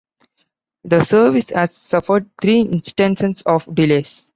The 0.83 1.03
service 1.03 1.51
has 1.51 1.75
suffered 1.75 2.31
three 2.41 2.61
instances 2.61 3.43
of 3.45 3.65
delays. 3.75 4.29